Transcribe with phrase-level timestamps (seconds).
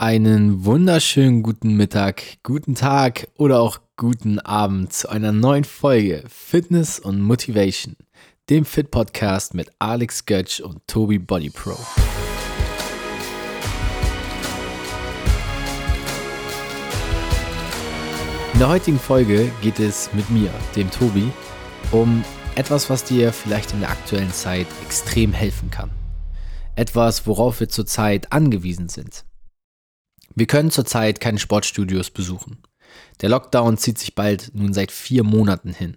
[0.00, 7.00] Einen wunderschönen guten Mittag, guten Tag oder auch guten Abend zu einer neuen Folge Fitness
[7.00, 7.96] und Motivation,
[8.48, 11.76] dem Fit Podcast mit Alex Götsch und Tobi Body Pro.
[18.52, 21.28] In der heutigen Folge geht es mit mir, dem Tobi,
[21.90, 22.22] um
[22.54, 25.90] etwas, was dir vielleicht in der aktuellen Zeit extrem helfen kann.
[26.76, 29.24] Etwas, worauf wir zurzeit angewiesen sind.
[30.38, 32.58] Wir können zurzeit keine Sportstudios besuchen.
[33.22, 35.96] Der Lockdown zieht sich bald nun seit vier Monaten hin.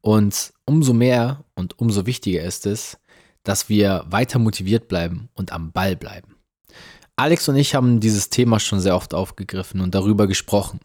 [0.00, 2.98] Und umso mehr und umso wichtiger ist es,
[3.42, 6.36] dass wir weiter motiviert bleiben und am Ball bleiben.
[7.16, 10.78] Alex und ich haben dieses Thema schon sehr oft aufgegriffen und darüber gesprochen,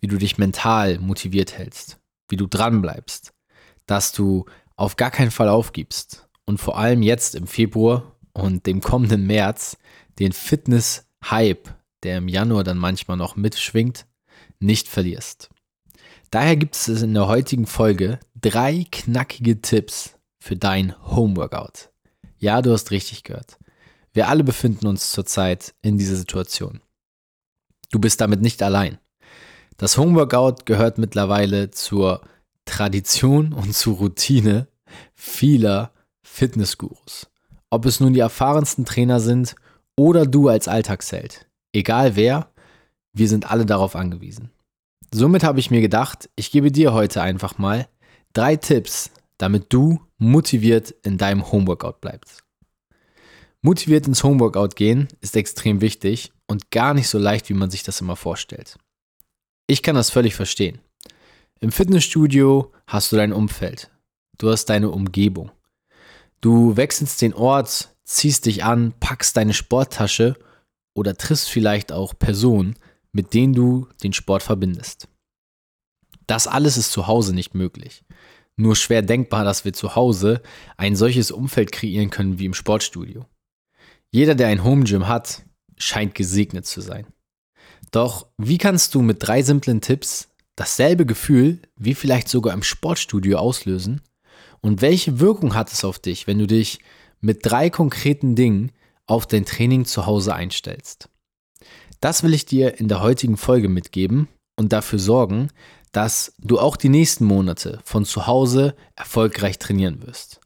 [0.00, 3.32] wie du dich mental motiviert hältst, wie du dran bleibst,
[3.86, 4.44] dass du
[4.76, 9.78] auf gar keinen Fall aufgibst und vor allem jetzt im Februar und dem kommenden März
[10.18, 14.06] den Fitness-Hype der im Januar dann manchmal noch mitschwingt,
[14.60, 15.50] nicht verlierst.
[16.30, 21.90] Daher gibt es in der heutigen Folge drei knackige Tipps für dein Homeworkout.
[22.38, 23.58] Ja, du hast richtig gehört.
[24.12, 26.80] Wir alle befinden uns zurzeit in dieser Situation.
[27.90, 28.98] Du bist damit nicht allein.
[29.76, 32.20] Das Homeworkout gehört mittlerweile zur
[32.64, 34.68] Tradition und zur Routine
[35.14, 37.30] vieler Fitnessgurus.
[37.70, 39.54] Ob es nun die erfahrensten Trainer sind
[39.96, 41.47] oder du als Alltagsheld.
[41.72, 42.52] Egal wer,
[43.12, 44.50] wir sind alle darauf angewiesen.
[45.12, 47.88] Somit habe ich mir gedacht, ich gebe dir heute einfach mal
[48.32, 52.42] drei Tipps, damit du motiviert in deinem Homeworkout bleibst.
[53.62, 57.82] Motiviert ins Homeworkout gehen ist extrem wichtig und gar nicht so leicht, wie man sich
[57.82, 58.78] das immer vorstellt.
[59.66, 60.80] Ich kann das völlig verstehen.
[61.60, 63.90] Im Fitnessstudio hast du dein Umfeld.
[64.38, 65.50] Du hast deine Umgebung.
[66.40, 70.36] Du wechselst den Ort, ziehst dich an, packst deine Sporttasche
[70.98, 72.74] oder triffst vielleicht auch Personen,
[73.12, 75.08] mit denen du den Sport verbindest.
[76.26, 78.04] Das alles ist zu Hause nicht möglich.
[78.56, 80.42] Nur schwer denkbar, dass wir zu Hause
[80.76, 83.26] ein solches Umfeld kreieren können wie im Sportstudio.
[84.10, 85.44] Jeder, der ein Home Gym hat,
[85.76, 87.06] scheint gesegnet zu sein.
[87.92, 93.38] Doch wie kannst du mit drei simplen Tipps dasselbe Gefühl wie vielleicht sogar im Sportstudio
[93.38, 94.02] auslösen?
[94.60, 96.80] Und welche Wirkung hat es auf dich, wenn du dich
[97.20, 98.72] mit drei konkreten Dingen
[99.08, 101.08] auf dein Training zu Hause einstellst.
[102.00, 105.50] Das will ich dir in der heutigen Folge mitgeben und dafür sorgen,
[105.90, 110.40] dass du auch die nächsten Monate von zu Hause erfolgreich trainieren wirst.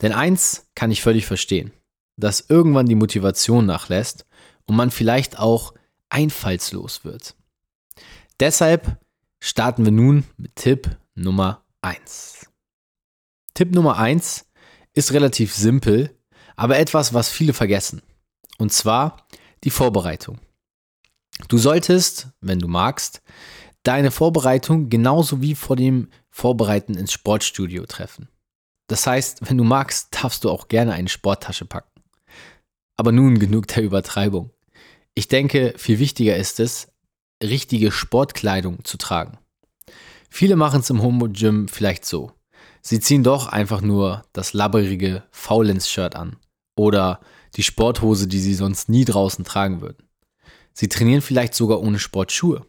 [0.00, 1.72] Denn eins kann ich völlig verstehen,
[2.16, 4.24] dass irgendwann die Motivation nachlässt
[4.66, 5.74] und man vielleicht auch
[6.08, 7.34] einfallslos wird.
[8.38, 8.98] Deshalb
[9.40, 12.46] starten wir nun mit Tipp Nummer 1.
[13.52, 14.46] Tipp Nummer 1
[14.94, 16.16] ist relativ simpel
[16.60, 18.02] aber etwas, was viele vergessen.
[18.58, 19.26] Und zwar
[19.64, 20.38] die Vorbereitung.
[21.48, 23.22] Du solltest, wenn du magst,
[23.82, 28.28] deine Vorbereitung genauso wie vor dem Vorbereiten ins Sportstudio treffen.
[28.88, 32.02] Das heißt, wenn du magst, darfst du auch gerne eine Sporttasche packen.
[32.98, 34.50] Aber nun genug der Übertreibung.
[35.14, 36.92] Ich denke, viel wichtiger ist es,
[37.42, 39.38] richtige Sportkleidung zu tragen.
[40.28, 42.32] Viele machen es im Home Gym vielleicht so.
[42.82, 46.36] Sie ziehen doch einfach nur das labberige Faulenz-Shirt an
[46.76, 47.20] oder
[47.56, 50.08] die Sporthose, die sie sonst nie draußen tragen würden.
[50.72, 52.64] Sie trainieren vielleicht sogar ohne Sportschuhe.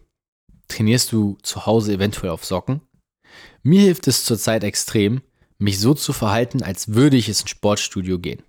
[0.68, 2.82] Trainierst du zu Hause eventuell auf Socken?
[3.62, 5.22] Mir hilft es zurzeit extrem,
[5.58, 8.42] mich so zu verhalten, als würde ich ins Sportstudio gehen.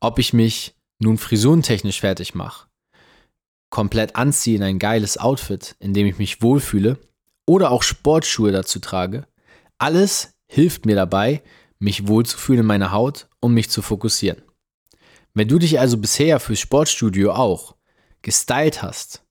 [0.00, 2.68] Ob ich mich nun frisurentechnisch fertig mache,
[3.70, 6.98] komplett anziehe in ein geiles Outfit, in dem ich mich wohlfühle,
[7.46, 9.26] oder auch Sportschuhe dazu trage,
[9.78, 11.42] alles hilft mir dabei,
[11.78, 14.42] mich wohlzufühlen in meiner Haut und mich zu fokussieren.
[15.34, 17.74] Wenn du dich also bisher fürs Sportstudio auch
[18.22, 19.24] gestylt hast,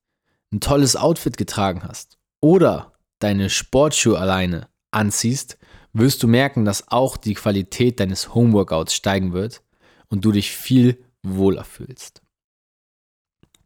[0.52, 5.58] ein tolles Outfit getragen hast oder deine Sportschuhe alleine anziehst,
[5.94, 9.64] wirst du merken, dass auch die Qualität deines Homeworkouts steigen wird
[10.09, 12.22] und du dich viel wohler fühlst.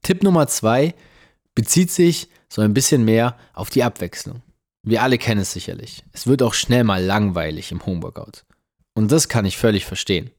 [0.03, 0.93] Tipp Nummer zwei
[1.55, 4.43] bezieht sich so ein bisschen mehr auf die Abwechslung.
[4.83, 6.03] Wir alle kennen es sicherlich.
[6.13, 8.45] Es wird auch schnell mal langweilig im Homeworkout.
[8.93, 10.31] Und das kann ich völlig verstehen.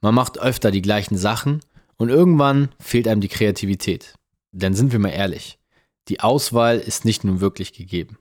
[0.00, 1.60] Man macht öfter die gleichen Sachen
[1.96, 4.14] und irgendwann fehlt einem die Kreativität.
[4.52, 5.58] Denn sind wir mal ehrlich,
[6.08, 8.18] die Auswahl ist nicht nun wirklich gegeben.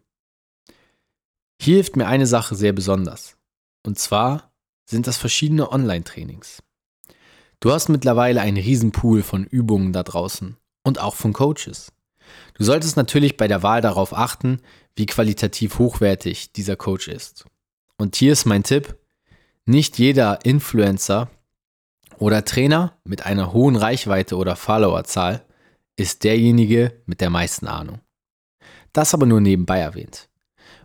[1.62, 3.38] Hier hilft mir eine Sache sehr besonders.
[3.85, 4.51] Und zwar
[4.85, 6.62] sind das verschiedene Online-Trainings.
[7.59, 11.91] Du hast mittlerweile einen Riesenpool von Übungen da draußen und auch von Coaches.
[12.53, 14.62] Du solltest natürlich bei der Wahl darauf achten,
[14.95, 17.45] wie qualitativ hochwertig dieser Coach ist.
[17.97, 18.97] Und hier ist mein Tipp,
[19.65, 21.30] nicht jeder Influencer
[22.19, 25.43] oder Trainer mit einer hohen Reichweite oder Followerzahl
[25.95, 27.99] ist derjenige mit der meisten Ahnung.
[28.93, 30.29] Das aber nur nebenbei erwähnt.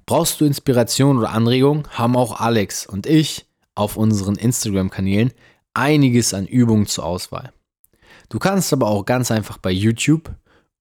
[0.07, 5.33] Brauchst du Inspiration oder Anregung, haben auch Alex und ich auf unseren Instagram-Kanälen
[5.75, 7.53] einiges an Übungen zur Auswahl.
[8.29, 10.31] Du kannst aber auch ganz einfach bei YouTube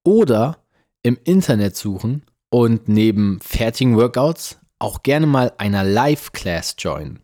[0.03, 0.57] oder
[1.03, 7.21] im Internet suchen und neben fertigen Workouts auch gerne mal einer Live-Class joinen.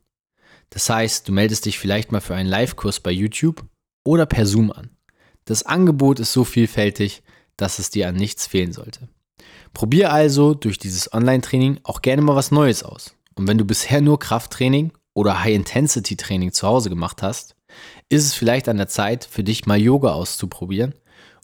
[0.69, 3.65] Das heißt, du meldest dich vielleicht mal für einen Live-Kurs bei YouTube
[4.05, 4.89] oder per Zoom an.
[5.45, 7.23] Das Angebot ist so vielfältig,
[7.55, 9.07] dass es dir an nichts fehlen sollte.
[9.73, 13.15] Probier also durch dieses Online-Training auch gerne mal was Neues aus.
[13.35, 17.55] Und wenn du bisher nur Krafttraining oder High-Intensity-Training zu Hause gemacht hast,
[18.09, 20.93] ist es vielleicht an der Zeit für dich mal Yoga auszuprobieren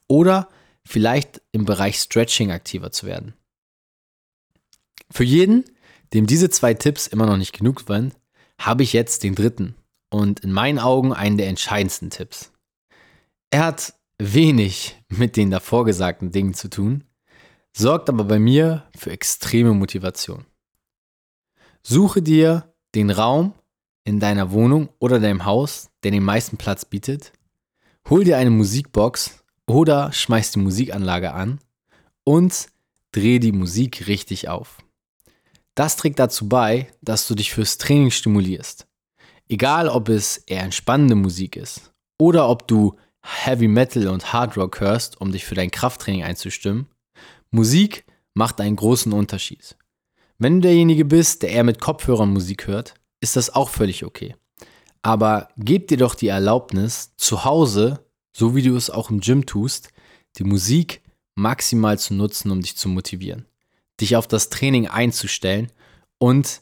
[0.07, 0.49] oder
[0.85, 3.33] vielleicht im Bereich Stretching aktiver zu werden.
[5.11, 5.65] Für jeden,
[6.13, 8.13] dem diese zwei Tipps immer noch nicht genug waren,
[8.59, 9.75] habe ich jetzt den dritten
[10.09, 12.51] und in meinen Augen einen der entscheidendsten Tipps.
[13.49, 17.03] Er hat wenig mit den davor gesagten Dingen zu tun,
[17.75, 20.45] sorgt aber bei mir für extreme Motivation.
[21.81, 23.53] Suche dir den Raum
[24.05, 27.33] in deiner Wohnung oder deinem Haus, der den meisten Platz bietet,
[28.09, 31.59] hol dir eine Musikbox oder schmeiß die Musikanlage an
[32.23, 32.67] und
[33.11, 34.77] dreh die Musik richtig auf.
[35.75, 38.87] Das trägt dazu bei, dass du dich fürs Training stimulierst.
[39.49, 44.79] Egal, ob es eher entspannende Musik ist oder ob du Heavy Metal und Hard Rock
[44.79, 46.87] hörst, um dich für dein Krafttraining einzustimmen,
[47.51, 49.75] Musik macht einen großen Unterschied.
[50.37, 54.35] Wenn du derjenige bist, der eher mit Kopfhörern Musik hört, ist das auch völlig okay.
[55.01, 58.05] Aber gib dir doch die Erlaubnis, zu Hause,
[58.35, 59.89] so wie du es auch im Gym tust,
[60.37, 61.01] die Musik
[61.35, 63.45] maximal zu nutzen, um dich zu motivieren
[64.01, 65.71] dich auf das Training einzustellen
[66.17, 66.61] und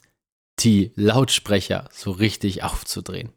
[0.60, 3.32] die Lautsprecher so richtig aufzudrehen.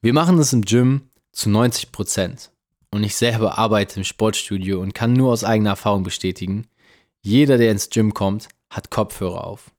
[0.00, 2.50] Wir machen das im Gym zu 90 Prozent.
[2.90, 6.66] Und ich selber arbeite im Sportstudio und kann nur aus eigener Erfahrung bestätigen,
[7.24, 9.70] jeder, der ins Gym kommt, hat Kopfhörer auf.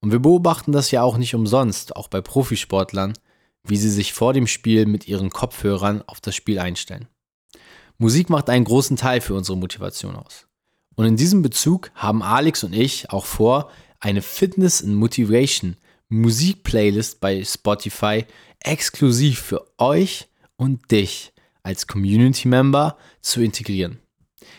[0.00, 3.14] Und wir beobachten das ja auch nicht umsonst, auch bei Profisportlern,
[3.64, 7.08] wie sie sich vor dem Spiel mit ihren Kopfhörern auf das Spiel einstellen.
[7.98, 10.46] Musik macht einen großen Teil für unsere Motivation aus.
[10.96, 13.70] Und in diesem Bezug haben Alex und ich auch vor,
[14.00, 15.76] eine Fitness and Motivation
[16.08, 18.24] Musikplaylist bei Spotify
[18.60, 21.32] exklusiv für euch und dich
[21.62, 23.98] als Community Member zu integrieren.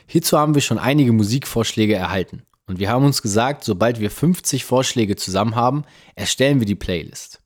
[0.06, 4.66] Hierzu haben wir schon einige Musikvorschläge erhalten und wir haben uns gesagt, sobald wir 50
[4.66, 5.86] Vorschläge zusammen haben,
[6.16, 7.42] erstellen wir die Playlist.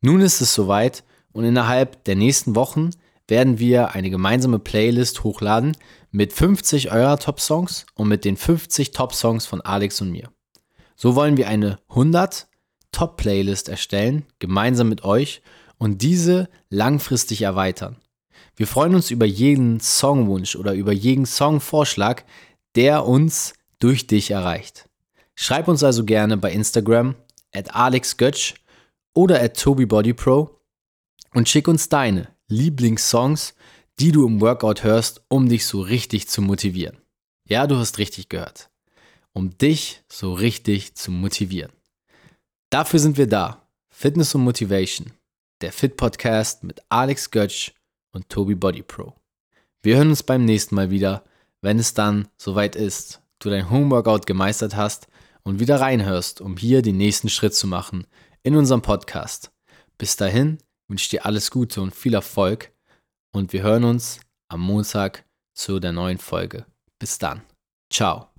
[0.00, 2.90] Nun ist es soweit und innerhalb der nächsten Wochen
[3.28, 5.76] werden wir eine gemeinsame Playlist hochladen
[6.10, 10.30] mit 50 eurer Top-Songs und mit den 50 Top-Songs von Alex und mir.
[10.96, 12.48] So wollen wir eine 100
[12.90, 15.42] Top-Playlist erstellen, gemeinsam mit euch
[15.76, 17.96] und diese langfristig erweitern.
[18.56, 22.24] Wir freuen uns über jeden Songwunsch oder über jeden Songvorschlag,
[22.74, 24.88] der uns durch dich erreicht.
[25.34, 27.14] Schreib uns also gerne bei Instagram
[27.52, 28.54] at alexgötsch
[29.14, 30.58] oder at tobybodypro
[31.34, 33.54] und schick uns deine Lieblingssongs,
[34.00, 36.96] die du im Workout hörst, um dich so richtig zu motivieren.
[37.46, 38.70] Ja, du hast richtig gehört.
[39.32, 41.72] Um dich so richtig zu motivieren.
[42.70, 43.68] Dafür sind wir da.
[43.90, 45.12] Fitness und Motivation.
[45.60, 47.72] Der Fit Podcast mit Alex Götsch
[48.12, 49.14] und Tobi Body Pro.
[49.82, 51.24] Wir hören uns beim nächsten Mal wieder,
[51.60, 55.08] wenn es dann soweit ist, du dein Homeworkout gemeistert hast
[55.42, 58.06] und wieder reinhörst, um hier den nächsten Schritt zu machen
[58.42, 59.50] in unserem Podcast.
[59.98, 62.72] Bis dahin wünsche ich dir alles Gute und viel Erfolg
[63.32, 66.66] und wir hören uns am Montag zu der neuen Folge.
[66.98, 67.42] Bis dann.
[67.92, 68.37] Ciao.